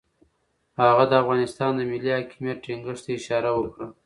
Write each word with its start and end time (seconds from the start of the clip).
هغه 0.81 1.03
د 1.07 1.13
افغانستان 1.21 1.71
د 1.75 1.81
ملي 1.91 2.11
حاکمیت 2.17 2.57
ټینګښت 2.63 3.03
ته 3.05 3.11
اشاره 3.19 3.51
وکړه. 3.55 3.87